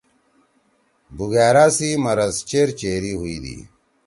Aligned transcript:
بُگأرا 1.15 1.65
سی 1.75 1.89
مَرض 2.03 2.35
چیر 2.49 2.67
چیری 2.79 3.11
ہوئی 3.19 3.37
دی۔ 3.43 3.57